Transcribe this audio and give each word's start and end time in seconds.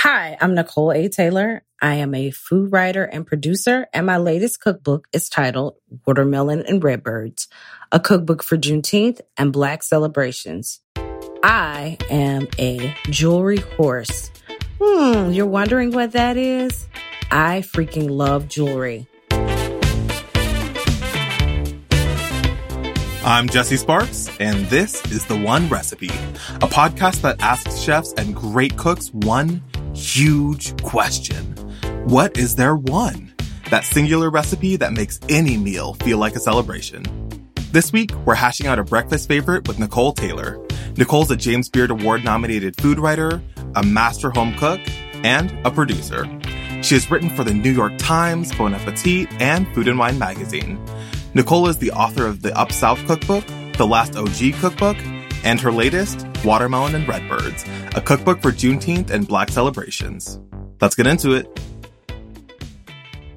Hi, 0.00 0.36
I'm 0.42 0.54
Nicole 0.54 0.92
A. 0.92 1.08
Taylor. 1.08 1.64
I 1.80 1.94
am 1.94 2.14
a 2.14 2.30
food 2.30 2.70
writer 2.70 3.04
and 3.04 3.26
producer, 3.26 3.86
and 3.94 4.04
my 4.04 4.18
latest 4.18 4.60
cookbook 4.60 5.08
is 5.10 5.30
titled 5.30 5.76
Watermelon 6.06 6.64
and 6.68 6.84
Redbirds, 6.84 7.48
a 7.90 7.98
cookbook 7.98 8.42
for 8.42 8.58
Juneteenth 8.58 9.22
and 9.38 9.54
Black 9.54 9.82
celebrations. 9.82 10.80
I 11.42 11.96
am 12.10 12.46
a 12.58 12.94
jewelry 13.08 13.56
horse. 13.56 14.30
Hmm, 14.78 15.30
you're 15.30 15.46
wondering 15.46 15.92
what 15.92 16.12
that 16.12 16.36
is? 16.36 16.86
I 17.30 17.62
freaking 17.62 18.10
love 18.10 18.48
jewelry. 18.48 19.08
I'm 23.24 23.48
Jesse 23.48 23.78
Sparks, 23.78 24.28
and 24.40 24.66
this 24.66 25.04
is 25.10 25.24
The 25.24 25.38
One 25.38 25.70
Recipe, 25.70 26.10
a 26.56 26.68
podcast 26.68 27.22
that 27.22 27.40
asks 27.40 27.78
chefs 27.78 28.12
and 28.12 28.36
great 28.36 28.76
cooks 28.76 29.08
one 29.14 29.62
huge 29.96 30.80
question. 30.82 31.54
What 32.04 32.36
is 32.36 32.54
their 32.54 32.76
one? 32.76 33.32
That 33.70 33.84
singular 33.84 34.30
recipe 34.30 34.76
that 34.76 34.92
makes 34.92 35.18
any 35.28 35.56
meal 35.56 35.94
feel 35.94 36.18
like 36.18 36.36
a 36.36 36.40
celebration. 36.40 37.02
This 37.72 37.92
week, 37.92 38.12
we're 38.24 38.34
hashing 38.34 38.66
out 38.66 38.78
a 38.78 38.84
breakfast 38.84 39.26
favorite 39.26 39.66
with 39.66 39.78
Nicole 39.78 40.12
Taylor. 40.12 40.60
Nicole's 40.96 41.30
a 41.30 41.36
James 41.36 41.68
Beard 41.68 41.90
Award 41.90 42.24
nominated 42.24 42.80
food 42.80 42.98
writer, 42.98 43.42
a 43.74 43.82
master 43.82 44.30
home 44.30 44.54
cook, 44.56 44.80
and 45.24 45.50
a 45.66 45.70
producer. 45.70 46.24
She 46.82 46.94
has 46.94 47.10
written 47.10 47.30
for 47.30 47.42
the 47.42 47.54
New 47.54 47.72
York 47.72 47.94
Times, 47.98 48.54
Bon 48.54 48.74
Appetit, 48.74 49.28
and 49.40 49.66
Food 49.74 49.88
and 49.88 49.98
Wine 49.98 50.18
magazine. 50.18 50.78
Nicole 51.34 51.68
is 51.68 51.78
the 51.78 51.90
author 51.90 52.26
of 52.26 52.42
the 52.42 52.56
Up 52.56 52.70
South 52.70 53.04
Cookbook, 53.06 53.44
the 53.76 53.86
Last 53.86 54.14
OG 54.14 54.60
Cookbook, 54.60 54.96
and 55.42 55.60
her 55.60 55.72
latest, 55.72 56.26
Watermelon 56.46 56.94
and 56.94 57.06
Redbirds, 57.08 57.64
a 57.96 58.00
cookbook 58.00 58.40
for 58.40 58.52
Juneteenth 58.52 59.10
and 59.10 59.26
Black 59.26 59.50
celebrations. 59.50 60.40
Let's 60.80 60.94
get 60.94 61.06
into 61.06 61.32
it. 61.32 61.46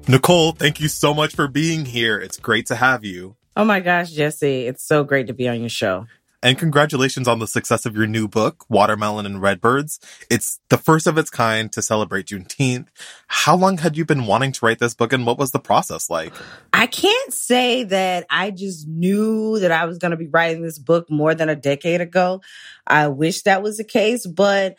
Nicole, 0.08 0.52
thank 0.52 0.80
you 0.80 0.88
so 0.88 1.12
much 1.12 1.34
for 1.34 1.48
being 1.48 1.84
here. 1.84 2.18
It's 2.18 2.38
great 2.38 2.66
to 2.66 2.76
have 2.76 3.04
you. 3.04 3.36
Oh 3.56 3.64
my 3.64 3.80
gosh, 3.80 4.12
Jesse, 4.12 4.66
it's 4.66 4.84
so 4.84 5.04
great 5.04 5.26
to 5.26 5.34
be 5.34 5.48
on 5.48 5.60
your 5.60 5.68
show. 5.68 6.06
And 6.42 6.58
congratulations 6.58 7.28
on 7.28 7.38
the 7.38 7.46
success 7.46 7.84
of 7.84 7.94
your 7.94 8.06
new 8.06 8.26
book, 8.26 8.64
Watermelon 8.70 9.26
and 9.26 9.42
Redbirds. 9.42 10.00
It's 10.30 10.58
the 10.70 10.78
first 10.78 11.06
of 11.06 11.18
its 11.18 11.28
kind 11.28 11.70
to 11.72 11.82
celebrate 11.82 12.26
Juneteenth. 12.26 12.88
How 13.26 13.54
long 13.54 13.76
had 13.78 13.96
you 13.98 14.06
been 14.06 14.26
wanting 14.26 14.52
to 14.52 14.64
write 14.64 14.78
this 14.78 14.94
book 14.94 15.12
and 15.12 15.26
what 15.26 15.38
was 15.38 15.50
the 15.50 15.58
process 15.58 16.08
like? 16.08 16.32
I 16.72 16.86
can't 16.86 17.32
say 17.34 17.84
that 17.84 18.24
I 18.30 18.52
just 18.52 18.88
knew 18.88 19.58
that 19.58 19.70
I 19.70 19.84
was 19.84 19.98
going 19.98 20.12
to 20.12 20.16
be 20.16 20.28
writing 20.28 20.62
this 20.62 20.78
book 20.78 21.10
more 21.10 21.34
than 21.34 21.50
a 21.50 21.56
decade 21.56 22.00
ago. 22.00 22.40
I 22.86 23.08
wish 23.08 23.42
that 23.42 23.62
was 23.62 23.76
the 23.76 23.84
case, 23.84 24.26
but 24.26 24.76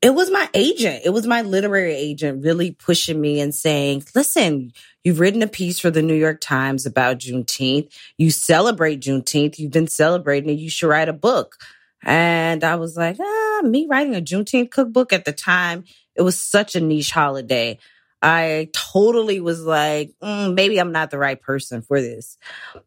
it 0.00 0.10
was 0.10 0.30
my 0.30 0.48
agent. 0.54 1.02
It 1.04 1.10
was 1.10 1.26
my 1.26 1.42
literary 1.42 1.94
agent 1.94 2.44
really 2.44 2.70
pushing 2.70 3.20
me 3.20 3.40
and 3.40 3.54
saying, 3.54 4.04
listen, 4.14 4.72
you've 5.02 5.20
written 5.20 5.42
a 5.42 5.48
piece 5.48 5.80
for 5.80 5.90
the 5.90 6.02
New 6.02 6.14
York 6.14 6.40
Times 6.40 6.86
about 6.86 7.18
Juneteenth. 7.18 7.92
You 8.16 8.30
celebrate 8.30 9.00
Juneteenth. 9.00 9.58
You've 9.58 9.72
been 9.72 9.88
celebrating 9.88 10.50
it. 10.50 10.58
You 10.58 10.70
should 10.70 10.88
write 10.88 11.08
a 11.08 11.12
book. 11.12 11.56
And 12.04 12.62
I 12.62 12.76
was 12.76 12.96
like, 12.96 13.16
ah, 13.20 13.60
me 13.64 13.86
writing 13.88 14.14
a 14.14 14.20
Juneteenth 14.20 14.70
cookbook 14.70 15.12
at 15.12 15.24
the 15.24 15.32
time, 15.32 15.84
it 16.14 16.22
was 16.22 16.38
such 16.38 16.76
a 16.76 16.80
niche 16.80 17.10
holiday. 17.10 17.78
I 18.20 18.70
totally 18.72 19.40
was 19.40 19.64
like, 19.64 20.12
mm, 20.22 20.54
maybe 20.54 20.78
I'm 20.78 20.92
not 20.92 21.10
the 21.10 21.18
right 21.18 21.40
person 21.40 21.82
for 21.82 22.00
this. 22.00 22.36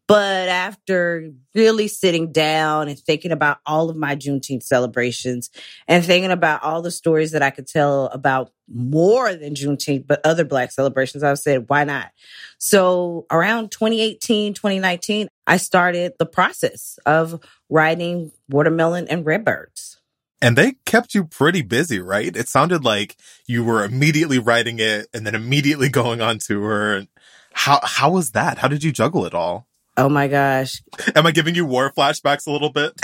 But 0.06 0.48
after 0.48 1.30
really 1.54 1.88
sitting 1.88 2.32
down 2.32 2.88
and 2.88 2.98
thinking 2.98 3.32
about 3.32 3.58
all 3.64 3.88
of 3.88 3.96
my 3.96 4.14
Juneteenth 4.14 4.62
celebrations 4.62 5.50
and 5.88 6.04
thinking 6.04 6.30
about 6.30 6.62
all 6.62 6.82
the 6.82 6.90
stories 6.90 7.32
that 7.32 7.42
I 7.42 7.50
could 7.50 7.66
tell 7.66 8.06
about 8.06 8.52
more 8.68 9.34
than 9.34 9.54
Juneteenth, 9.54 10.06
but 10.06 10.24
other 10.24 10.44
Black 10.44 10.70
celebrations, 10.70 11.22
I 11.22 11.34
said, 11.34 11.68
why 11.68 11.84
not? 11.84 12.10
So 12.58 13.26
around 13.30 13.70
2018, 13.70 14.54
2019, 14.54 15.28
I 15.46 15.56
started 15.56 16.12
the 16.18 16.26
process 16.26 16.98
of 17.06 17.40
writing 17.70 18.32
Watermelon 18.48 19.08
and 19.08 19.24
Redbirds. 19.24 19.91
And 20.42 20.58
they 20.58 20.72
kept 20.84 21.14
you 21.14 21.24
pretty 21.24 21.62
busy, 21.62 22.00
right? 22.00 22.36
It 22.36 22.48
sounded 22.48 22.84
like 22.84 23.16
you 23.46 23.62
were 23.62 23.84
immediately 23.84 24.40
writing 24.40 24.80
it 24.80 25.06
and 25.14 25.24
then 25.24 25.36
immediately 25.36 25.88
going 26.00 26.20
on 26.20 26.38
tour. 26.38 27.04
How 27.52 27.78
how 27.84 28.10
was 28.10 28.32
that? 28.32 28.58
How 28.58 28.66
did 28.66 28.82
you 28.82 28.92
juggle 28.92 29.24
it 29.24 29.34
all? 29.34 29.68
Oh 29.96 30.08
my 30.08 30.26
gosh. 30.26 30.82
Am 31.14 31.26
I 31.26 31.30
giving 31.30 31.54
you 31.54 31.64
war 31.64 31.92
flashbacks 31.92 32.46
a 32.46 32.50
little 32.50 32.72
bit? 32.72 32.92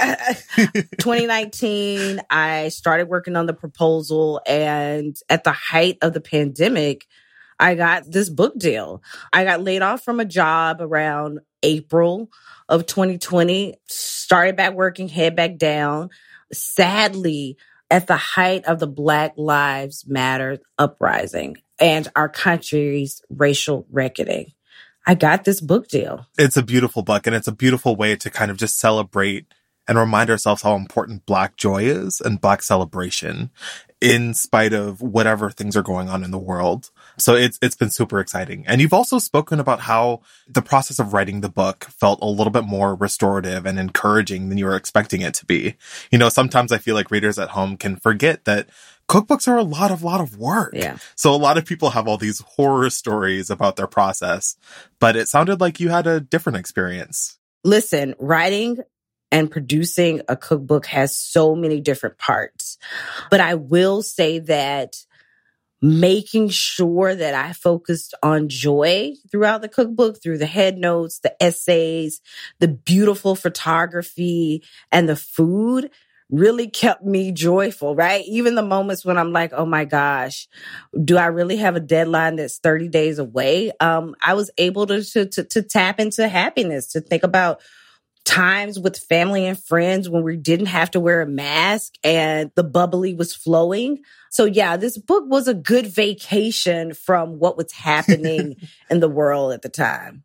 2019, 0.98 2.22
I 2.30 2.68
started 2.68 3.08
working 3.08 3.36
on 3.36 3.46
the 3.46 3.52
proposal 3.52 4.40
and 4.46 5.14
at 5.28 5.44
the 5.44 5.52
height 5.52 5.98
of 6.00 6.14
the 6.14 6.20
pandemic, 6.22 7.06
I 7.60 7.74
got 7.74 8.10
this 8.10 8.30
book 8.30 8.58
deal. 8.58 9.02
I 9.32 9.44
got 9.44 9.62
laid 9.62 9.82
off 9.82 10.02
from 10.02 10.18
a 10.18 10.24
job 10.24 10.78
around 10.80 11.40
April 11.62 12.30
of 12.70 12.86
2020, 12.86 13.74
started 13.86 14.56
back 14.56 14.72
working, 14.72 15.08
head 15.08 15.36
back 15.36 15.58
down 15.58 16.08
sadly, 16.52 17.56
at 17.90 18.06
the 18.06 18.16
height 18.16 18.64
of 18.66 18.78
the 18.78 18.86
Black 18.86 19.34
Lives 19.36 20.04
Matter 20.06 20.58
uprising 20.78 21.56
and 21.80 22.08
our 22.16 22.28
country's 22.28 23.22
racial 23.30 23.86
reckoning. 23.90 24.52
I 25.06 25.14
got 25.14 25.44
this 25.44 25.60
book 25.60 25.88
deal. 25.88 26.26
It's 26.36 26.56
a 26.56 26.62
beautiful 26.62 27.02
book 27.02 27.26
and 27.26 27.34
it's 27.34 27.48
a 27.48 27.52
beautiful 27.52 27.96
way 27.96 28.14
to 28.16 28.30
kind 28.30 28.50
of 28.50 28.58
just 28.58 28.78
celebrate 28.78 29.46
and 29.86 29.96
remind 29.96 30.28
ourselves 30.28 30.62
how 30.62 30.74
important 30.74 31.24
Black 31.24 31.56
joy 31.56 31.84
is 31.84 32.20
and 32.20 32.40
Black 32.40 32.62
celebration 32.62 33.50
in 34.00 34.32
spite 34.32 34.72
of 34.72 35.02
whatever 35.02 35.50
things 35.50 35.76
are 35.76 35.82
going 35.82 36.08
on 36.08 36.22
in 36.22 36.30
the 36.30 36.38
world. 36.38 36.90
So 37.16 37.34
it's 37.34 37.58
it's 37.60 37.74
been 37.74 37.90
super 37.90 38.20
exciting. 38.20 38.64
And 38.66 38.80
you've 38.80 38.92
also 38.92 39.18
spoken 39.18 39.58
about 39.58 39.80
how 39.80 40.20
the 40.48 40.62
process 40.62 40.98
of 40.98 41.12
writing 41.12 41.40
the 41.40 41.48
book 41.48 41.84
felt 41.90 42.20
a 42.22 42.26
little 42.26 42.52
bit 42.52 42.64
more 42.64 42.94
restorative 42.94 43.66
and 43.66 43.78
encouraging 43.78 44.48
than 44.48 44.58
you 44.58 44.66
were 44.66 44.76
expecting 44.76 45.20
it 45.22 45.34
to 45.34 45.46
be. 45.46 45.74
You 46.12 46.18
know, 46.18 46.28
sometimes 46.28 46.70
I 46.70 46.78
feel 46.78 46.94
like 46.94 47.10
readers 47.10 47.38
at 47.38 47.50
home 47.50 47.76
can 47.76 47.96
forget 47.96 48.44
that 48.44 48.68
cookbooks 49.08 49.48
are 49.48 49.56
a 49.56 49.64
lot 49.64 49.90
of 49.90 50.04
lot 50.04 50.20
of 50.20 50.38
work. 50.38 50.74
Yeah. 50.74 50.98
So 51.16 51.34
a 51.34 51.36
lot 51.36 51.58
of 51.58 51.64
people 51.64 51.90
have 51.90 52.06
all 52.06 52.18
these 52.18 52.40
horror 52.40 52.90
stories 52.90 53.50
about 53.50 53.76
their 53.76 53.88
process, 53.88 54.56
but 55.00 55.16
it 55.16 55.28
sounded 55.28 55.60
like 55.60 55.80
you 55.80 55.88
had 55.88 56.06
a 56.06 56.20
different 56.20 56.58
experience. 56.58 57.38
Listen, 57.64 58.14
writing 58.20 58.78
and 59.30 59.50
producing 59.50 60.22
a 60.28 60.36
cookbook 60.36 60.86
has 60.86 61.16
so 61.16 61.54
many 61.54 61.80
different 61.80 62.18
parts. 62.18 62.78
But 63.30 63.40
I 63.40 63.54
will 63.54 64.02
say 64.02 64.38
that 64.40 64.96
making 65.80 66.48
sure 66.48 67.14
that 67.14 67.34
I 67.34 67.52
focused 67.52 68.14
on 68.22 68.48
joy 68.48 69.12
throughout 69.30 69.62
the 69.62 69.68
cookbook, 69.68 70.20
through 70.20 70.38
the 70.38 70.46
head 70.46 70.76
notes, 70.76 71.20
the 71.20 71.40
essays, 71.42 72.20
the 72.58 72.68
beautiful 72.68 73.36
photography, 73.36 74.64
and 74.90 75.08
the 75.08 75.16
food 75.16 75.90
really 76.30 76.68
kept 76.68 77.04
me 77.04 77.32
joyful, 77.32 77.94
right? 77.94 78.24
Even 78.26 78.54
the 78.54 78.62
moments 78.62 79.04
when 79.04 79.16
I'm 79.16 79.32
like, 79.32 79.52
oh 79.54 79.64
my 79.64 79.84
gosh, 79.84 80.46
do 81.02 81.16
I 81.16 81.26
really 81.26 81.56
have 81.56 81.76
a 81.76 81.80
deadline 81.80 82.36
that's 82.36 82.58
30 82.58 82.88
days 82.88 83.18
away? 83.18 83.72
Um, 83.80 84.14
I 84.22 84.34
was 84.34 84.50
able 84.58 84.86
to, 84.88 85.02
to, 85.02 85.26
to, 85.26 85.44
to 85.44 85.62
tap 85.62 86.00
into 86.00 86.28
happiness, 86.28 86.88
to 86.88 87.00
think 87.00 87.22
about 87.22 87.60
times 88.28 88.78
with 88.78 88.98
family 88.98 89.46
and 89.46 89.58
friends 89.58 90.06
when 90.06 90.22
we 90.22 90.36
didn't 90.36 90.66
have 90.66 90.90
to 90.90 91.00
wear 91.00 91.22
a 91.22 91.26
mask 91.26 91.94
and 92.04 92.50
the 92.56 92.62
bubbly 92.62 93.14
was 93.14 93.34
flowing. 93.34 94.00
So 94.30 94.44
yeah, 94.44 94.76
this 94.76 94.98
book 94.98 95.24
was 95.26 95.48
a 95.48 95.54
good 95.54 95.86
vacation 95.86 96.92
from 96.92 97.38
what 97.38 97.56
was 97.56 97.72
happening 97.72 98.56
in 98.90 99.00
the 99.00 99.08
world 99.08 99.52
at 99.52 99.62
the 99.62 99.70
time. 99.70 100.24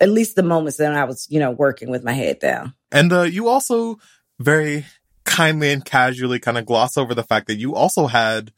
At 0.00 0.08
least 0.08 0.34
the 0.34 0.42
moments 0.42 0.78
that 0.78 0.92
I 0.92 1.04
was, 1.04 1.28
you 1.30 1.38
know, 1.38 1.52
working 1.52 1.90
with 1.90 2.02
my 2.02 2.12
head 2.12 2.40
down. 2.40 2.74
And 2.90 3.12
uh, 3.12 3.22
you 3.22 3.46
also 3.46 3.98
very 4.40 4.84
kindly 5.22 5.70
and 5.70 5.84
casually 5.84 6.40
kind 6.40 6.58
of 6.58 6.66
gloss 6.66 6.96
over 6.96 7.14
the 7.14 7.22
fact 7.22 7.46
that 7.46 7.54
you 7.54 7.76
also 7.76 8.08
had 8.08 8.52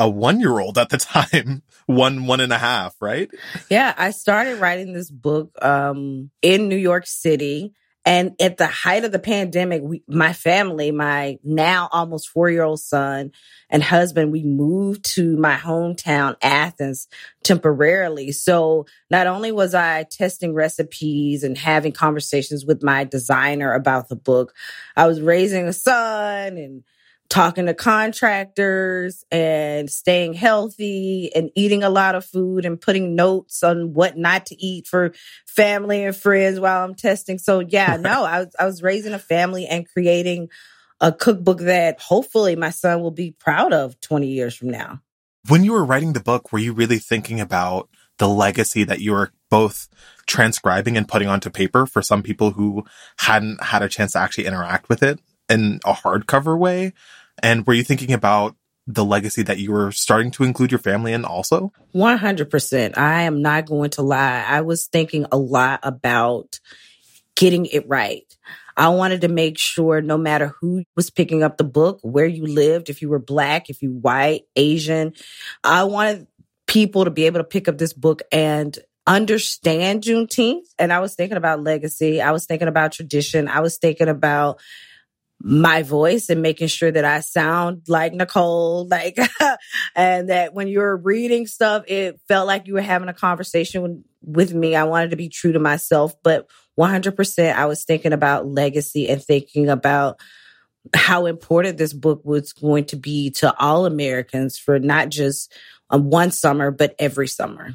a 0.00 0.10
one 0.10 0.40
year 0.40 0.58
old 0.58 0.76
at 0.76 0.88
the 0.88 0.98
time, 0.98 1.62
one, 1.86 2.26
one 2.26 2.40
and 2.40 2.52
a 2.52 2.58
half, 2.58 2.96
right? 3.00 3.30
Yeah. 3.70 3.94
I 3.96 4.10
started 4.10 4.58
writing 4.58 4.92
this 4.92 5.08
book 5.08 5.52
um, 5.62 6.32
in 6.42 6.68
New 6.68 6.76
York 6.76 7.06
City. 7.06 7.74
And 8.06 8.34
at 8.40 8.56
the 8.56 8.66
height 8.66 9.04
of 9.04 9.12
the 9.12 9.18
pandemic, 9.18 9.82
we, 9.82 10.02
my 10.08 10.32
family, 10.32 10.90
my 10.90 11.38
now 11.44 11.88
almost 11.92 12.30
four 12.30 12.48
year 12.50 12.62
old 12.62 12.80
son 12.80 13.32
and 13.68 13.82
husband, 13.82 14.32
we 14.32 14.42
moved 14.42 15.04
to 15.16 15.36
my 15.36 15.56
hometown, 15.56 16.36
Athens, 16.40 17.08
temporarily. 17.42 18.32
So 18.32 18.86
not 19.10 19.26
only 19.26 19.52
was 19.52 19.74
I 19.74 20.04
testing 20.04 20.54
recipes 20.54 21.44
and 21.44 21.58
having 21.58 21.92
conversations 21.92 22.64
with 22.64 22.82
my 22.82 23.04
designer 23.04 23.74
about 23.74 24.08
the 24.08 24.16
book, 24.16 24.54
I 24.96 25.06
was 25.06 25.20
raising 25.20 25.68
a 25.68 25.72
son 25.72 26.56
and 26.56 26.82
talking 27.30 27.66
to 27.66 27.74
contractors 27.74 29.24
and 29.30 29.88
staying 29.88 30.34
healthy 30.34 31.30
and 31.34 31.50
eating 31.54 31.84
a 31.84 31.88
lot 31.88 32.16
of 32.16 32.24
food 32.24 32.66
and 32.66 32.80
putting 32.80 33.14
notes 33.14 33.62
on 33.62 33.94
what 33.94 34.18
not 34.18 34.46
to 34.46 34.60
eat 34.62 34.88
for 34.88 35.12
family 35.46 36.04
and 36.04 36.14
friends 36.14 36.58
while 36.58 36.84
I'm 36.84 36.96
testing. 36.96 37.38
So 37.38 37.60
yeah, 37.60 37.96
no, 37.96 38.24
I 38.24 38.40
was 38.40 38.56
I 38.58 38.66
was 38.66 38.82
raising 38.82 39.14
a 39.14 39.18
family 39.18 39.66
and 39.66 39.88
creating 39.88 40.48
a 41.00 41.12
cookbook 41.12 41.60
that 41.60 42.00
hopefully 42.00 42.56
my 42.56 42.70
son 42.70 43.00
will 43.00 43.12
be 43.12 43.30
proud 43.30 43.72
of 43.72 43.98
20 44.00 44.26
years 44.26 44.54
from 44.54 44.68
now. 44.68 45.00
When 45.48 45.64
you 45.64 45.72
were 45.72 45.84
writing 45.84 46.12
the 46.12 46.20
book, 46.20 46.52
were 46.52 46.58
you 46.58 46.74
really 46.74 46.98
thinking 46.98 47.40
about 47.40 47.88
the 48.18 48.28
legacy 48.28 48.84
that 48.84 49.00
you 49.00 49.12
were 49.12 49.30
both 49.48 49.88
transcribing 50.26 50.96
and 50.96 51.08
putting 51.08 51.28
onto 51.28 51.48
paper 51.48 51.86
for 51.86 52.02
some 52.02 52.22
people 52.22 52.50
who 52.50 52.84
hadn't 53.18 53.62
had 53.62 53.82
a 53.82 53.88
chance 53.88 54.12
to 54.12 54.18
actually 54.18 54.44
interact 54.44 54.90
with 54.90 55.02
it 55.02 55.20
in 55.50 55.80
a 55.84 55.92
hardcover 55.92 56.58
way? 56.58 56.92
And 57.42 57.66
were 57.66 57.74
you 57.74 57.82
thinking 57.82 58.12
about 58.12 58.56
the 58.86 59.04
legacy 59.04 59.42
that 59.42 59.58
you 59.58 59.72
were 59.72 59.92
starting 59.92 60.30
to 60.32 60.44
include 60.44 60.72
your 60.72 60.78
family 60.78 61.12
in 61.12 61.24
also? 61.24 61.72
100%. 61.94 62.96
I 62.96 63.22
am 63.22 63.42
not 63.42 63.66
going 63.66 63.90
to 63.90 64.02
lie. 64.02 64.44
I 64.46 64.62
was 64.62 64.86
thinking 64.86 65.26
a 65.30 65.36
lot 65.36 65.80
about 65.82 66.60
getting 67.36 67.66
it 67.66 67.88
right. 67.88 68.24
I 68.76 68.88
wanted 68.88 69.22
to 69.22 69.28
make 69.28 69.58
sure 69.58 70.00
no 70.00 70.16
matter 70.16 70.54
who 70.60 70.84
was 70.96 71.10
picking 71.10 71.42
up 71.42 71.56
the 71.56 71.64
book, 71.64 71.98
where 72.02 72.26
you 72.26 72.46
lived, 72.46 72.88
if 72.88 73.02
you 73.02 73.08
were 73.08 73.18
black, 73.18 73.68
if 73.68 73.82
you 73.82 73.92
white, 73.92 74.44
Asian, 74.56 75.12
I 75.62 75.84
wanted 75.84 76.26
people 76.66 77.04
to 77.04 77.10
be 77.10 77.26
able 77.26 77.40
to 77.40 77.44
pick 77.44 77.68
up 77.68 77.78
this 77.78 77.92
book 77.92 78.22
and 78.32 78.78
understand 79.06 80.02
Juneteenth. 80.02 80.66
And 80.78 80.92
I 80.92 81.00
was 81.00 81.14
thinking 81.14 81.36
about 81.36 81.62
legacy. 81.62 82.22
I 82.22 82.30
was 82.30 82.46
thinking 82.46 82.68
about 82.68 82.92
tradition. 82.92 83.48
I 83.48 83.60
was 83.60 83.76
thinking 83.76 84.08
about 84.08 84.60
my 85.42 85.82
voice 85.82 86.28
and 86.28 86.42
making 86.42 86.68
sure 86.68 86.90
that 86.90 87.04
I 87.04 87.20
sound 87.20 87.84
like 87.88 88.12
Nicole, 88.12 88.86
like, 88.90 89.18
and 89.96 90.28
that 90.28 90.52
when 90.52 90.68
you 90.68 90.80
were 90.80 90.96
reading 90.96 91.46
stuff, 91.46 91.84
it 91.88 92.20
felt 92.28 92.46
like 92.46 92.66
you 92.66 92.74
were 92.74 92.82
having 92.82 93.08
a 93.08 93.14
conversation 93.14 94.04
with 94.22 94.52
me. 94.52 94.76
I 94.76 94.84
wanted 94.84 95.10
to 95.10 95.16
be 95.16 95.28
true 95.28 95.52
to 95.52 95.58
myself, 95.58 96.14
but 96.22 96.46
100% 96.78 97.54
I 97.54 97.66
was 97.66 97.84
thinking 97.84 98.12
about 98.12 98.46
legacy 98.46 99.08
and 99.08 99.22
thinking 99.22 99.68
about 99.68 100.20
how 100.94 101.26
important 101.26 101.78
this 101.78 101.92
book 101.92 102.22
was 102.24 102.52
going 102.52 102.86
to 102.86 102.96
be 102.96 103.30
to 103.30 103.54
all 103.58 103.86
Americans 103.86 104.58
for 104.58 104.78
not 104.78 105.10
just 105.10 105.52
um, 105.90 106.10
one 106.10 106.30
summer, 106.30 106.70
but 106.70 106.94
every 106.98 107.28
summer. 107.28 107.74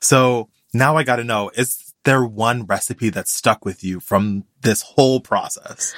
So 0.00 0.48
now 0.72 0.96
I 0.96 1.02
got 1.02 1.16
to 1.16 1.24
know, 1.24 1.50
is 1.54 1.94
there 2.04 2.24
one 2.24 2.66
recipe 2.66 3.08
that 3.10 3.28
stuck 3.28 3.64
with 3.64 3.82
you 3.82 3.98
from 4.00 4.44
this 4.60 4.82
whole 4.82 5.20
process? 5.20 5.94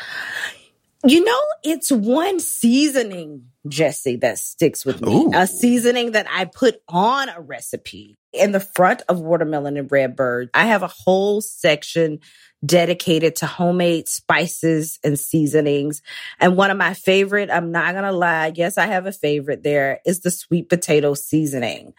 You 1.06 1.24
know, 1.24 1.40
it's 1.62 1.92
one 1.92 2.40
seasoning, 2.40 3.46
Jesse, 3.68 4.16
that 4.16 4.38
sticks 4.38 4.84
with 4.84 5.00
me. 5.00 5.14
Ooh. 5.14 5.30
A 5.32 5.46
seasoning 5.46 6.12
that 6.12 6.26
I 6.28 6.46
put 6.46 6.82
on 6.88 7.28
a 7.28 7.40
recipe 7.40 8.16
in 8.32 8.50
the 8.50 8.60
front 8.60 9.02
of 9.08 9.20
Watermelon 9.20 9.76
and 9.76 9.90
Redbird. 9.90 10.50
I 10.52 10.66
have 10.66 10.82
a 10.82 10.88
whole 10.88 11.40
section 11.40 12.18
dedicated 12.64 13.36
to 13.36 13.46
homemade 13.46 14.08
spices 14.08 14.98
and 15.04 15.18
seasonings. 15.18 16.02
And 16.40 16.56
one 16.56 16.70
of 16.70 16.76
my 16.76 16.94
favorite, 16.94 17.50
I'm 17.50 17.70
not 17.70 17.92
going 17.92 18.04
to 18.04 18.12
lie, 18.12 18.52
yes, 18.54 18.76
I 18.76 18.86
have 18.86 19.06
a 19.06 19.12
favorite 19.12 19.62
there, 19.62 20.00
is 20.04 20.20
the 20.20 20.30
sweet 20.32 20.68
potato 20.68 21.14
seasoning. 21.14 21.94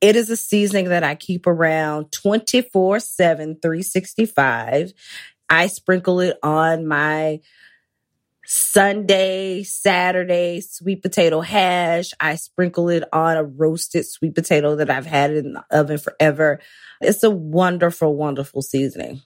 It 0.00 0.14
is 0.14 0.30
a 0.30 0.36
seasoning 0.36 0.90
that 0.90 1.02
I 1.02 1.16
keep 1.16 1.46
around 1.48 2.12
24 2.12 3.00
7, 3.00 3.58
365. 3.60 4.92
I 5.50 5.66
sprinkle 5.66 6.20
it 6.20 6.38
on 6.42 6.86
my 6.86 7.40
Sunday, 8.44 9.62
Saturday 9.62 10.60
sweet 10.60 11.02
potato 11.02 11.40
hash. 11.40 12.12
I 12.20 12.34
sprinkle 12.36 12.88
it 12.88 13.04
on 13.12 13.36
a 13.36 13.44
roasted 13.44 14.06
sweet 14.06 14.34
potato 14.34 14.76
that 14.76 14.90
I've 14.90 15.06
had 15.06 15.32
in 15.32 15.52
the 15.54 15.64
oven 15.70 15.98
forever. 15.98 16.60
It's 17.00 17.22
a 17.22 17.30
wonderful, 17.30 18.14
wonderful 18.16 18.62
seasoning. 18.62 19.22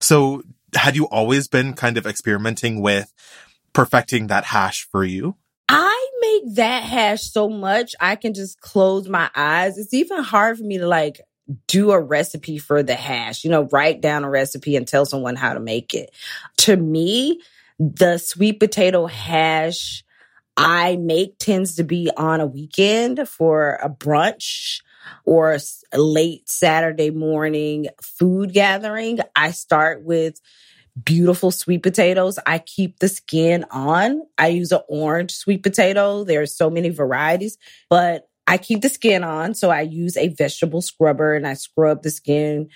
So, 0.00 0.42
had 0.74 0.96
you 0.96 1.08
always 1.08 1.48
been 1.48 1.74
kind 1.74 1.98
of 1.98 2.06
experimenting 2.06 2.80
with 2.80 3.12
perfecting 3.72 4.28
that 4.28 4.44
hash 4.44 4.86
for 4.90 5.04
you? 5.04 5.36
I 5.68 6.10
make 6.20 6.54
that 6.56 6.84
hash 6.84 7.22
so 7.22 7.48
much 7.48 7.94
I 8.00 8.16
can 8.16 8.34
just 8.34 8.60
close 8.60 9.08
my 9.08 9.30
eyes. 9.34 9.78
It's 9.78 9.94
even 9.94 10.22
hard 10.22 10.58
for 10.58 10.64
me 10.64 10.78
to 10.78 10.86
like 10.86 11.20
do 11.66 11.90
a 11.90 12.00
recipe 12.00 12.58
for 12.58 12.82
the 12.82 12.94
hash, 12.94 13.44
you 13.44 13.50
know, 13.50 13.68
write 13.72 14.00
down 14.00 14.24
a 14.24 14.30
recipe 14.30 14.76
and 14.76 14.86
tell 14.86 15.04
someone 15.04 15.36
how 15.36 15.54
to 15.54 15.60
make 15.60 15.94
it. 15.94 16.10
To 16.58 16.76
me, 16.76 17.40
the 17.80 18.18
sweet 18.18 18.60
potato 18.60 19.06
hash 19.06 20.04
I 20.56 20.96
make 20.96 21.38
tends 21.38 21.76
to 21.76 21.84
be 21.84 22.10
on 22.14 22.40
a 22.40 22.46
weekend 22.46 23.26
for 23.26 23.78
a 23.82 23.88
brunch 23.88 24.82
or 25.24 25.54
a 25.54 25.98
late 25.98 26.50
Saturday 26.50 27.10
morning 27.10 27.86
food 28.02 28.52
gathering. 28.52 29.20
I 29.34 29.52
start 29.52 30.04
with 30.04 30.38
beautiful 31.02 31.50
sweet 31.50 31.82
potatoes. 31.82 32.38
I 32.46 32.58
keep 32.58 32.98
the 32.98 33.08
skin 33.08 33.64
on. 33.70 34.20
I 34.36 34.48
use 34.48 34.70
an 34.70 34.82
orange 34.86 35.32
sweet 35.32 35.62
potato. 35.62 36.24
There's 36.24 36.54
so 36.54 36.68
many 36.68 36.90
varieties, 36.90 37.56
but 37.88 38.28
I 38.46 38.58
keep 38.58 38.82
the 38.82 38.90
skin 38.90 39.24
on. 39.24 39.54
So 39.54 39.70
I 39.70 39.80
use 39.80 40.18
a 40.18 40.28
vegetable 40.28 40.82
scrubber 40.82 41.34
and 41.34 41.46
I 41.46 41.54
scrub 41.54 42.02
the 42.02 42.10
skin 42.10 42.68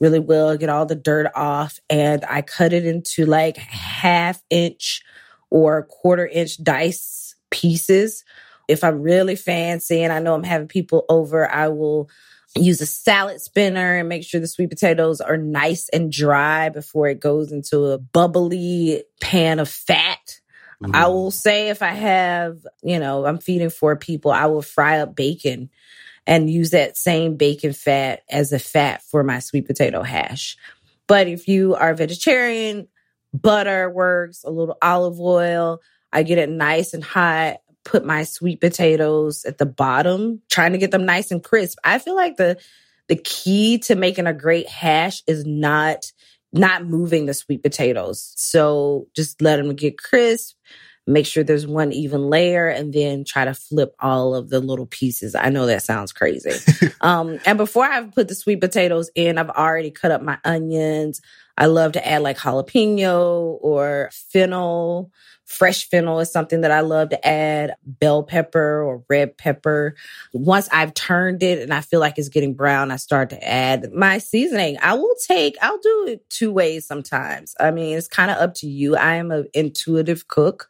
really 0.00 0.18
well, 0.18 0.56
get 0.56 0.70
all 0.70 0.86
the 0.86 0.94
dirt 0.94 1.30
off, 1.34 1.78
and 1.88 2.24
I 2.28 2.42
cut 2.42 2.72
it 2.72 2.86
into 2.86 3.26
like 3.26 3.56
half 3.58 4.42
inch 4.50 5.02
or 5.50 5.84
quarter 5.84 6.26
inch 6.26 6.62
dice 6.62 7.34
pieces. 7.50 8.24
If 8.66 8.82
I'm 8.82 9.02
really 9.02 9.36
fancy 9.36 10.02
and 10.02 10.12
I 10.12 10.20
know 10.20 10.34
I'm 10.34 10.44
having 10.44 10.68
people 10.68 11.04
over, 11.08 11.50
I 11.50 11.68
will 11.68 12.08
use 12.56 12.80
a 12.80 12.86
salad 12.86 13.40
spinner 13.40 13.96
and 13.98 14.08
make 14.08 14.24
sure 14.24 14.40
the 14.40 14.46
sweet 14.46 14.70
potatoes 14.70 15.20
are 15.20 15.36
nice 15.36 15.88
and 15.90 16.10
dry 16.10 16.68
before 16.68 17.08
it 17.08 17.20
goes 17.20 17.52
into 17.52 17.86
a 17.86 17.98
bubbly 17.98 19.04
pan 19.20 19.58
of 19.58 19.68
fat. 19.68 20.40
Ooh. 20.82 20.86
I 20.86 21.02
mm-hmm. 21.02 21.12
will 21.12 21.30
say 21.30 21.68
if 21.68 21.82
I 21.82 21.92
have, 21.92 22.58
you 22.82 22.98
know, 22.98 23.26
I'm 23.26 23.38
feeding 23.38 23.70
four 23.70 23.96
people, 23.96 24.30
I 24.30 24.46
will 24.46 24.62
fry 24.62 25.00
up 25.00 25.14
bacon 25.14 25.70
and 26.26 26.50
use 26.50 26.70
that 26.70 26.96
same 26.96 27.36
bacon 27.36 27.72
fat 27.72 28.22
as 28.30 28.52
a 28.52 28.58
fat 28.58 29.02
for 29.02 29.22
my 29.22 29.38
sweet 29.38 29.66
potato 29.66 30.02
hash. 30.02 30.56
But 31.06 31.26
if 31.26 31.48
you 31.48 31.74
are 31.74 31.94
vegetarian, 31.94 32.88
butter 33.32 33.90
works, 33.90 34.44
a 34.44 34.50
little 34.50 34.76
olive 34.82 35.20
oil. 35.20 35.80
I 36.12 36.22
get 36.22 36.38
it 36.38 36.48
nice 36.48 36.94
and 36.94 37.04
hot, 37.04 37.58
put 37.84 38.04
my 38.04 38.24
sweet 38.24 38.60
potatoes 38.60 39.44
at 39.44 39.58
the 39.58 39.66
bottom, 39.66 40.42
trying 40.48 40.72
to 40.72 40.78
get 40.78 40.90
them 40.90 41.06
nice 41.06 41.30
and 41.30 41.42
crisp. 41.42 41.78
I 41.84 41.98
feel 41.98 42.16
like 42.16 42.36
the 42.36 42.58
the 43.08 43.16
key 43.16 43.78
to 43.78 43.96
making 43.96 44.28
a 44.28 44.32
great 44.32 44.68
hash 44.68 45.22
is 45.26 45.44
not 45.44 46.12
not 46.52 46.84
moving 46.84 47.26
the 47.26 47.34
sweet 47.34 47.62
potatoes. 47.62 48.32
So 48.36 49.06
just 49.14 49.40
let 49.40 49.56
them 49.56 49.74
get 49.74 49.98
crisp 49.98 50.56
make 51.06 51.26
sure 51.26 51.42
there's 51.42 51.66
one 51.66 51.92
even 51.92 52.28
layer 52.28 52.68
and 52.68 52.92
then 52.92 53.24
try 53.24 53.44
to 53.44 53.54
flip 53.54 53.94
all 54.00 54.34
of 54.34 54.50
the 54.50 54.60
little 54.60 54.86
pieces. 54.86 55.34
I 55.34 55.48
know 55.50 55.66
that 55.66 55.82
sounds 55.82 56.12
crazy. 56.12 56.52
um, 57.00 57.38
and 57.46 57.58
before 57.58 57.84
I've 57.84 58.12
put 58.12 58.28
the 58.28 58.34
sweet 58.34 58.60
potatoes 58.60 59.10
in, 59.14 59.38
I've 59.38 59.50
already 59.50 59.90
cut 59.90 60.10
up 60.10 60.22
my 60.22 60.38
onions. 60.44 61.20
I 61.60 61.66
love 61.66 61.92
to 61.92 62.06
add 62.06 62.22
like 62.22 62.38
jalapeno 62.38 63.58
or 63.60 64.10
fennel 64.32 65.12
Fresh 65.50 65.88
fennel 65.90 66.20
is 66.20 66.30
something 66.30 66.60
that 66.60 66.70
I 66.70 66.78
love 66.78 67.08
to 67.08 67.26
add, 67.26 67.74
bell 67.84 68.22
pepper 68.22 68.84
or 68.84 69.02
red 69.10 69.36
pepper. 69.36 69.96
Once 70.32 70.68
I've 70.70 70.94
turned 70.94 71.42
it 71.42 71.58
and 71.58 71.74
I 71.74 71.80
feel 71.80 71.98
like 71.98 72.18
it's 72.18 72.28
getting 72.28 72.54
brown, 72.54 72.92
I 72.92 72.96
start 72.96 73.30
to 73.30 73.44
add 73.48 73.92
my 73.92 74.18
seasoning. 74.18 74.78
I 74.80 74.94
will 74.94 75.16
take, 75.26 75.56
I'll 75.60 75.78
do 75.78 76.06
it 76.06 76.30
two 76.30 76.52
ways 76.52 76.86
sometimes. 76.86 77.56
I 77.58 77.72
mean, 77.72 77.98
it's 77.98 78.06
kind 78.06 78.30
of 78.30 78.36
up 78.36 78.54
to 78.58 78.68
you. 78.68 78.94
I 78.94 79.16
am 79.16 79.32
an 79.32 79.48
intuitive 79.52 80.28
cook 80.28 80.68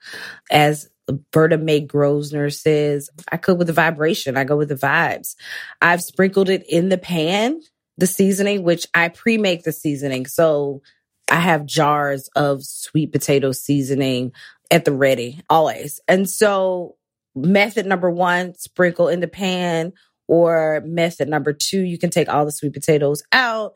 as 0.51 0.89
Vertamae 1.31 1.87
Grosvenor 1.87 2.49
says, 2.49 3.11
I 3.31 3.37
cook 3.37 3.59
with 3.59 3.67
the 3.67 3.75
vibration. 3.75 4.39
I 4.39 4.45
go 4.45 4.57
with 4.57 4.71
the 4.71 4.77
vibes. 4.77 5.37
I've 5.83 6.03
sprinkled 6.03 6.49
it 6.49 6.65
in 6.67 6.89
the 6.89 6.99
pan, 6.99 7.61
the 8.01 8.07
seasoning, 8.07 8.63
which 8.63 8.87
I 8.95 9.09
pre 9.09 9.39
make 9.39 9.63
the 9.63 9.73
seasoning. 9.73 10.27
So 10.27 10.83
I 11.31 11.37
have 11.37 11.67
jars 11.67 12.29
of 12.35 12.65
sweet 12.65 13.13
potato 13.13 13.53
seasoning 13.53 14.33
at 14.71 14.85
the 14.85 14.93
ready 14.93 15.41
always. 15.49 16.01
And 16.09 16.29
so 16.29 16.97
method 17.37 17.87
number 17.87 18.11
one, 18.11 18.55
sprinkle 18.55 19.09
in 19.09 19.21
the 19.21 19.29
pan 19.29 19.93
or 20.27 20.83
method 20.85 21.29
number 21.29 21.53
two, 21.53 21.83
you 21.83 21.99
can 21.99 22.11
take 22.11 22.29
all 22.29 22.45
the 22.45 22.53
sweet 22.53 22.73
potatoes 22.73 23.23
out, 23.33 23.75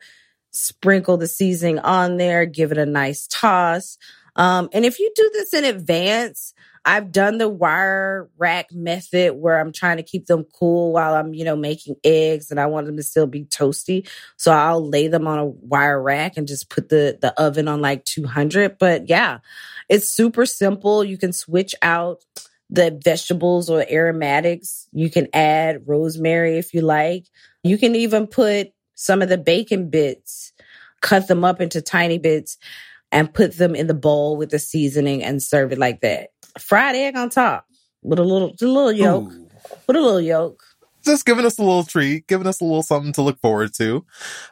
sprinkle 0.51 1.17
the 1.17 1.27
seasoning 1.27 1.79
on 1.79 2.17
there, 2.17 2.45
give 2.45 2.71
it 2.71 2.77
a 2.77 2.85
nice 2.85 3.27
toss. 3.27 3.97
Um, 4.35 4.69
and 4.73 4.85
if 4.85 4.99
you 4.99 5.11
do 5.15 5.29
this 5.33 5.53
in 5.53 5.63
advance, 5.63 6.53
I've 6.87 7.11
done 7.11 7.39
the 7.39 7.49
wire 7.49 8.29
rack 8.37 8.71
method 8.71 9.33
where 9.33 9.59
I'm 9.59 9.71
trying 9.71 9.97
to 9.97 10.03
keep 10.03 10.27
them 10.27 10.45
cool 10.53 10.93
while 10.93 11.15
I'm, 11.15 11.33
you 11.33 11.43
know, 11.43 11.55
making 11.55 11.95
eggs 12.03 12.51
and 12.51 12.59
I 12.59 12.67
want 12.67 12.85
them 12.85 12.97
to 12.97 13.03
still 13.03 13.25
be 13.25 13.45
toasty. 13.45 14.07
So 14.37 14.51
I'll 14.51 14.87
lay 14.87 15.07
them 15.07 15.27
on 15.27 15.39
a 15.39 15.45
wire 15.45 16.01
rack 16.01 16.37
and 16.37 16.47
just 16.47 16.69
put 16.69 16.89
the 16.89 17.17
the 17.19 17.33
oven 17.41 17.67
on 17.67 17.81
like 17.81 18.05
200. 18.05 18.77
But 18.77 19.09
yeah, 19.09 19.39
it's 19.89 20.07
super 20.07 20.45
simple. 20.45 21.03
You 21.03 21.17
can 21.17 21.33
switch 21.33 21.73
out 21.81 22.23
the 22.69 22.99
vegetables 23.03 23.69
or 23.69 23.85
aromatics. 23.89 24.87
You 24.91 25.09
can 25.09 25.27
add 25.33 25.87
rosemary 25.87 26.57
if 26.57 26.73
you 26.73 26.81
like. 26.81 27.25
You 27.63 27.79
can 27.79 27.95
even 27.95 28.27
put 28.27 28.73
some 28.93 29.23
of 29.23 29.29
the 29.29 29.37
bacon 29.39 29.89
bits, 29.89 30.53
cut 31.01 31.27
them 31.27 31.43
up 31.43 31.61
into 31.61 31.81
tiny 31.81 32.19
bits 32.19 32.57
and 33.15 33.33
put 33.33 33.57
them 33.57 33.75
in 33.75 33.87
the 33.87 33.93
bowl 33.93 34.35
with 34.35 34.49
the 34.49 34.59
seasoning 34.59 35.23
and 35.23 35.41
serve 35.41 35.71
it 35.71 35.77
like 35.77 36.01
that. 36.01 36.31
fried 36.59 36.97
egg 36.97 37.15
on 37.15 37.29
top 37.29 37.65
with 38.03 38.19
a 38.19 38.23
little, 38.23 38.49
a 38.49 38.65
little 38.65 38.91
yolk, 38.91 39.31
Ooh. 39.31 39.49
with 39.87 39.95
a 39.95 40.01
little 40.01 40.19
yolk. 40.19 40.61
Just 41.01 41.25
giving 41.25 41.45
us 41.45 41.57
a 41.57 41.63
little 41.63 41.85
treat, 41.85 42.27
giving 42.27 42.45
us 42.45 42.59
a 42.59 42.65
little 42.65 42.83
something 42.83 43.13
to 43.13 43.21
look 43.21 43.39
forward 43.39 43.73
to. 43.75 44.05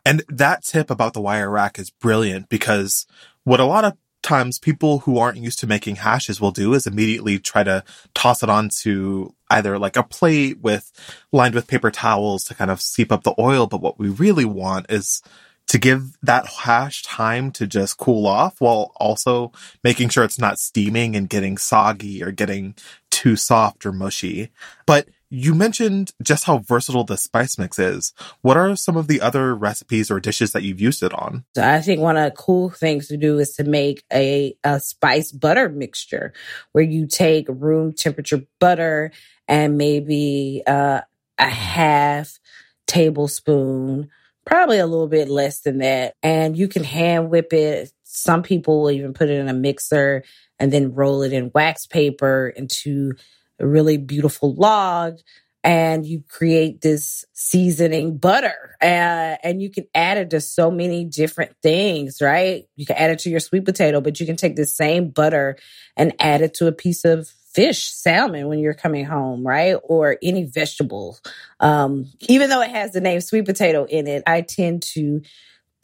And 0.05 0.24
that 0.29 0.63
tip 0.63 0.89
about 0.89 1.13
the 1.13 1.20
wire 1.20 1.50
rack 1.50 1.77
is 1.77 1.89
brilliant 1.89 2.48
because 2.48 3.05
what 3.43 3.60
a 3.60 3.65
lot 3.65 3.84
of 3.84 3.98
times 4.22 4.60
people 4.60 5.00
who 5.00 5.17
aren't 5.17 5.38
used 5.39 5.60
to 5.60 5.67
making 5.67 5.98
hashes 5.98 6.39
will 6.39 6.51
do 6.51 6.74
is 6.74 6.88
immediately 6.88 7.39
try 7.39 7.63
to 7.63 7.84
toss 8.13 8.43
it 8.43 8.50
onto 8.50 9.34
either 9.50 9.77
like 9.77 9.98
a 9.98 10.03
plate 10.03 10.62
with 10.62 10.89
lined 11.34 11.53
with 11.53 11.67
paper 11.67 11.91
towels 11.91 12.46
to 12.46 12.55
kind 12.55 12.72
of 12.72 12.79
seep 12.79 13.12
up 13.12 13.24
the 13.24 13.36
oil. 13.38 13.67
But 13.67 13.82
what 13.82 14.00
we 14.00 14.08
really 14.08 14.46
want 14.46 14.86
is 14.89 15.22
to 15.67 15.77
give 15.77 16.17
that 16.22 16.46
hash 16.46 17.01
time 17.03 17.51
to 17.51 17.65
just 17.65 17.98
cool 17.98 18.27
off 18.27 18.60
while 18.60 18.91
also 18.98 19.51
making 19.84 20.10
sure 20.10 20.24
it's 20.24 20.39
not 20.39 20.60
steaming 20.60 21.15
and 21.15 21.29
getting 21.29 21.58
soggy 21.58 22.24
or 22.24 22.32
getting 22.32 22.75
too 23.10 23.36
soft 23.36 23.86
or 23.86 23.91
mushy. 23.91 24.51
But 24.86 25.08
you 25.29 25.55
mentioned 25.55 26.12
just 26.22 26.43
how 26.43 26.60
versatile 26.60 27.05
the 27.05 27.17
spice 27.17 27.58
mix 27.58 27.79
is. 27.79 28.13
What 28.41 28.55
are 28.55 28.75
some 28.75 28.96
of 28.96 29.08
the 29.08 29.20
other 29.20 29.55
recipes 29.55 30.12
or 30.12 30.20
dishes 30.20 30.51
that 30.51 30.62
you've 30.62 30.79
used 30.79 31.01
it 31.01 31.12
on? 31.12 31.43
So 31.55 31.67
I 31.67 31.82
think 31.82 32.01
one 32.01 32.17
of 32.17 32.25
the 32.25 32.38
cool 32.38 32.70
things 32.70 33.08
to 33.08 33.17
do 33.17 33.39
is 33.39 33.53
to 33.55 33.63
make 33.63 34.03
a, 34.13 34.55
a 34.63 34.79
spice 34.79 35.32
butter 35.32 35.70
mixture 35.70 36.34
where 36.72 36.84
you 36.84 37.08
take 37.08 37.48
room 37.50 37.93
temperature 37.93 38.43
butter 38.60 39.12
and 39.48 39.75
maybe 39.75 40.62
uh, 40.67 41.01
a 41.39 41.50
half 41.50 42.39
tablespoon, 42.86 44.10
probably 44.46 44.80
a 44.80 44.88
little 44.88 45.08
bit 45.08 45.30
less 45.30 45.62
than 45.62 45.80
that. 45.80 46.16
And 46.22 46.58
you 46.58 46.68
can 46.68 46.84
hand 46.84 47.30
whip 47.30 47.54
it. 47.54 47.92
Some 48.04 48.44
people 48.44 48.82
will 48.82 48.92
even 48.92 49.14
put 49.14 49.30
it 49.30 49.40
in 49.40 49.50
a 49.50 49.54
mixer 49.54 50.24
and 50.60 50.72
then 50.72 50.94
roll 50.94 51.24
it 51.24 51.34
in 51.34 51.52
wax 51.54 51.86
paper 51.86 52.54
into 52.56 53.14
a 53.60 53.68
really 53.68 53.98
beautiful 53.98 54.54
log 54.56 55.18
and 55.63 56.05
you 56.05 56.24
create 56.27 56.82
this 56.82 57.25
seasoning 57.34 58.17
butter 58.17 58.75
uh, 58.82 59.38
and 59.43 59.62
you 59.62 59.70
can 59.70 59.86
add 59.96 60.17
it 60.17 60.29
to 60.32 60.41
so 60.41 60.70
many 60.70 61.05
different 61.05 61.55
things 61.62 62.22
right? 62.22 62.65
You 62.75 62.86
can 62.86 62.98
add 62.98 63.12
it 63.12 63.20
to 63.20 63.29
your 63.29 63.39
sweet 63.39 63.65
potato 63.65 64.01
but 64.01 64.20
you 64.20 64.25
can 64.25 64.36
take 64.36 64.55
the 64.55 64.65
same 64.65 65.10
butter 65.10 65.58
and 65.96 66.13
add 66.20 66.41
it 66.41 66.53
to 66.55 66.67
a 66.67 66.72
piece 66.72 67.05
of 67.05 67.27
fish 67.53 67.93
salmon 67.93 68.48
when 68.48 68.60
you're 68.60 68.74
coming 68.74 69.05
home 69.05 69.46
right? 69.46 69.77
Or 69.84 70.17
any 70.22 70.43
vegetable. 70.43 71.17
Um, 71.60 72.12
even 72.22 72.50
though 72.50 72.62
it 72.62 72.72
has 72.72 72.91
the 72.91 73.01
name 73.01 73.22
sweet 73.22 73.46
potato 73.46 73.86
in 73.86 74.08
it 74.08 74.24
i 74.27 74.41
tend 74.41 74.82
to 74.82 75.22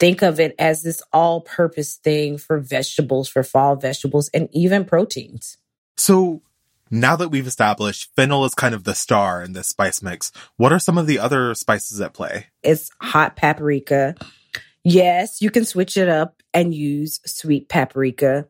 think 0.00 0.22
of 0.22 0.40
it 0.40 0.54
as 0.58 0.82
this 0.82 1.02
all 1.12 1.42
purpose 1.42 1.96
thing 1.96 2.38
for 2.38 2.58
vegetables 2.58 3.28
for 3.28 3.42
fall 3.42 3.76
vegetables 3.76 4.30
and 4.32 4.48
even 4.52 4.84
proteins. 4.84 5.58
So 5.96 6.42
now 6.90 7.16
that 7.16 7.28
we've 7.28 7.46
established 7.46 8.10
fennel 8.16 8.44
is 8.44 8.54
kind 8.54 8.74
of 8.74 8.84
the 8.84 8.94
star 8.94 9.42
in 9.42 9.52
this 9.52 9.68
spice 9.68 10.02
mix, 10.02 10.32
what 10.56 10.72
are 10.72 10.78
some 10.78 10.98
of 10.98 11.06
the 11.06 11.18
other 11.18 11.54
spices 11.54 12.00
at 12.00 12.14
play? 12.14 12.46
it's 12.62 12.90
hot 13.00 13.36
paprika. 13.36 14.14
Yes, 14.84 15.42
you 15.42 15.50
can 15.50 15.64
switch 15.64 15.96
it 15.96 16.08
up 16.08 16.42
and 16.54 16.74
use 16.74 17.20
sweet 17.26 17.68
paprika. 17.68 18.48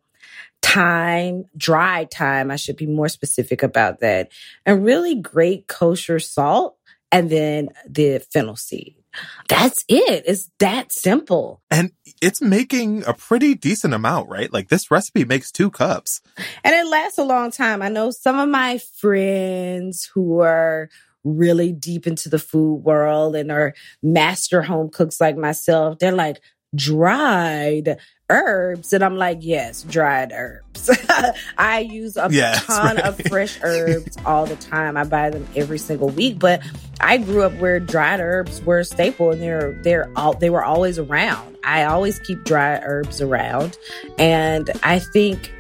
Thyme, 0.62 1.46
dried 1.56 2.10
thyme, 2.12 2.50
I 2.50 2.56
should 2.56 2.76
be 2.76 2.86
more 2.86 3.08
specific 3.08 3.62
about 3.62 4.00
that. 4.00 4.30
And 4.64 4.84
really 4.84 5.16
great 5.16 5.66
kosher 5.66 6.20
salt 6.20 6.76
and 7.10 7.28
then 7.30 7.70
the 7.88 8.18
fennel 8.32 8.56
seed. 8.56 8.99
That's 9.48 9.84
it. 9.88 10.24
It's 10.26 10.50
that 10.58 10.92
simple. 10.92 11.60
And 11.70 11.92
it's 12.22 12.40
making 12.40 13.04
a 13.06 13.14
pretty 13.14 13.54
decent 13.54 13.94
amount, 13.94 14.28
right? 14.28 14.52
Like 14.52 14.68
this 14.68 14.90
recipe 14.90 15.24
makes 15.24 15.50
two 15.50 15.70
cups. 15.70 16.20
And 16.62 16.74
it 16.74 16.86
lasts 16.86 17.18
a 17.18 17.24
long 17.24 17.50
time. 17.50 17.82
I 17.82 17.88
know 17.88 18.10
some 18.10 18.38
of 18.38 18.48
my 18.48 18.78
friends 18.78 20.08
who 20.14 20.40
are 20.40 20.88
really 21.24 21.72
deep 21.72 22.06
into 22.06 22.28
the 22.28 22.38
food 22.38 22.76
world 22.76 23.36
and 23.36 23.50
are 23.50 23.74
master 24.02 24.62
home 24.62 24.90
cooks 24.90 25.20
like 25.20 25.36
myself, 25.36 25.98
they're 25.98 26.12
like, 26.12 26.40
dried 26.74 27.98
herbs. 28.28 28.92
And 28.92 29.04
I'm 29.04 29.16
like, 29.16 29.38
yes, 29.40 29.82
dried 29.82 30.32
herbs. 30.32 30.69
I 31.58 31.80
use 31.80 32.16
a 32.16 32.28
Yes, 32.30 32.64
ton 32.66 32.96
right. 32.96 33.04
of 33.04 33.20
fresh 33.28 33.58
herbs 33.62 34.16
all 34.24 34.46
the 34.46 34.56
time. 34.56 34.96
I 34.96 35.04
buy 35.04 35.30
them 35.30 35.46
every 35.56 35.78
single 35.78 36.08
week. 36.10 36.38
But 36.38 36.62
I 37.00 37.18
grew 37.18 37.42
up 37.42 37.52
where 37.58 37.80
dried 37.80 38.20
herbs 38.20 38.62
were 38.62 38.78
a 38.80 38.84
staple 38.84 39.30
and 39.30 39.42
they're 39.42 39.72
they're 39.82 40.10
all 40.16 40.34
they 40.34 40.50
were 40.50 40.64
always 40.64 40.98
around. 40.98 41.56
I 41.64 41.84
always 41.84 42.18
keep 42.20 42.44
dried 42.44 42.82
herbs 42.84 43.20
around. 43.20 43.76
And 44.18 44.70
I 44.82 44.98
think 44.98 45.52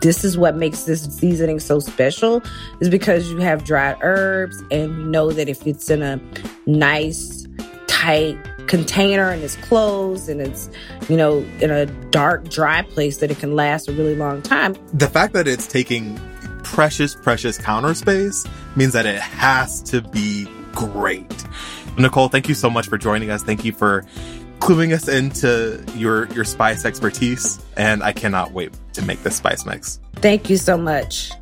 this 0.00 0.24
is 0.24 0.38
what 0.38 0.56
makes 0.56 0.84
this 0.84 1.02
seasoning 1.04 1.58
so 1.60 1.78
special 1.80 2.42
is 2.80 2.88
because 2.88 3.30
you 3.30 3.38
have 3.38 3.64
dried 3.64 3.96
herbs 4.02 4.62
and 4.70 4.90
you 4.96 5.04
know 5.06 5.30
that 5.32 5.48
if 5.48 5.66
it's 5.66 5.90
in 5.90 6.00
a 6.02 6.20
nice 6.66 7.46
tight 7.86 8.38
container 8.70 9.30
and 9.30 9.42
it's 9.42 9.56
closed 9.56 10.28
and 10.28 10.40
it's 10.40 10.70
you 11.08 11.16
know 11.16 11.38
in 11.60 11.72
a 11.72 11.86
dark 12.10 12.48
dry 12.48 12.82
place 12.82 13.16
that 13.16 13.28
it 13.28 13.38
can 13.38 13.56
last 13.56 13.88
a 13.88 13.92
really 13.92 14.14
long 14.14 14.40
time 14.40 14.76
The 14.94 15.08
fact 15.08 15.32
that 15.34 15.48
it's 15.48 15.66
taking 15.66 16.16
precious, 16.62 17.16
precious 17.16 17.58
counter 17.58 17.94
space 17.94 18.46
means 18.76 18.92
that 18.92 19.06
it 19.06 19.20
has 19.20 19.82
to 19.82 20.02
be 20.02 20.46
great. 20.72 21.44
Nicole, 21.98 22.28
thank 22.28 22.48
you 22.48 22.54
so 22.54 22.70
much 22.70 22.86
for 22.86 22.96
joining 22.96 23.30
us. 23.30 23.42
Thank 23.42 23.64
you 23.64 23.72
for 23.72 24.04
cluing 24.60 24.94
us 24.94 25.08
into 25.08 25.84
your 25.96 26.28
your 26.28 26.44
spice 26.44 26.84
expertise, 26.84 27.58
and 27.76 28.04
I 28.04 28.12
cannot 28.12 28.52
wait 28.52 28.72
to 28.92 29.02
make 29.02 29.22
this 29.24 29.36
spice 29.36 29.66
mix. 29.66 29.98
thank 30.16 30.48
you 30.48 30.56
so 30.56 30.76
much 30.76 31.32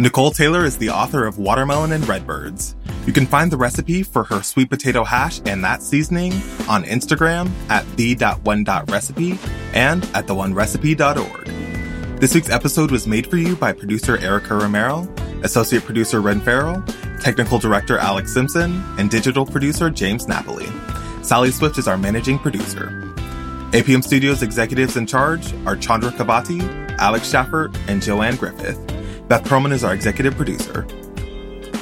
Nicole 0.00 0.30
Taylor 0.30 0.64
is 0.64 0.78
the 0.78 0.90
author 0.90 1.26
of 1.26 1.38
Watermelon 1.38 1.90
and 1.90 2.06
Redbirds. 2.06 2.76
You 3.04 3.12
can 3.12 3.26
find 3.26 3.50
the 3.50 3.56
recipe 3.56 4.04
for 4.04 4.22
her 4.22 4.44
sweet 4.44 4.70
potato 4.70 5.02
hash 5.02 5.40
and 5.44 5.64
that 5.64 5.82
seasoning 5.82 6.30
on 6.68 6.84
Instagram 6.84 7.50
at 7.68 7.84
the.one.recipe 7.96 9.36
and 9.74 10.04
at 10.14 10.28
theonerecipe.org. 10.28 12.20
This 12.20 12.32
week's 12.32 12.48
episode 12.48 12.92
was 12.92 13.08
made 13.08 13.26
for 13.26 13.38
you 13.38 13.56
by 13.56 13.72
producer 13.72 14.16
Erica 14.18 14.54
Romero, 14.54 15.12
associate 15.42 15.82
producer 15.82 16.20
Ren 16.20 16.40
Farrell, 16.40 16.80
technical 17.20 17.58
director 17.58 17.98
Alex 17.98 18.32
Simpson, 18.32 18.80
and 18.98 19.10
digital 19.10 19.44
producer 19.44 19.90
James 19.90 20.28
Napoli. 20.28 20.68
Sally 21.22 21.50
Swift 21.50 21.76
is 21.76 21.88
our 21.88 21.98
managing 21.98 22.38
producer. 22.38 22.86
APM 23.72 24.04
Studios 24.04 24.44
executives 24.44 24.96
in 24.96 25.08
charge 25.08 25.52
are 25.66 25.74
Chandra 25.76 26.12
Kabati, 26.12 26.60
Alex 26.98 27.32
Schaffert, 27.32 27.76
and 27.88 28.00
Joanne 28.00 28.36
Griffith. 28.36 28.97
Beth 29.28 29.44
Perlman 29.44 29.72
is 29.72 29.84
our 29.84 29.92
executive 29.92 30.36
producer. 30.36 30.86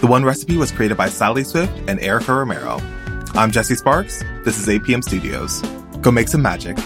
The 0.00 0.08
One 0.08 0.24
Recipe 0.24 0.56
was 0.56 0.72
created 0.72 0.96
by 0.96 1.08
Sally 1.08 1.44
Swift 1.44 1.72
and 1.88 2.00
Erica 2.00 2.34
Romero. 2.34 2.80
I'm 3.34 3.52
Jesse 3.52 3.76
Sparks. 3.76 4.24
This 4.44 4.58
is 4.58 4.66
APM 4.66 5.04
Studios. 5.04 5.62
Go 6.00 6.10
make 6.10 6.26
some 6.26 6.42
magic. 6.42 6.76